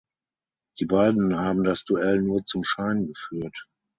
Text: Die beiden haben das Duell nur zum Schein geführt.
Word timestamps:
Die 0.79 0.87
beiden 0.87 1.37
haben 1.37 1.63
das 1.63 1.83
Duell 1.83 2.23
nur 2.23 2.43
zum 2.43 2.63
Schein 2.63 3.05
geführt. 3.05 3.67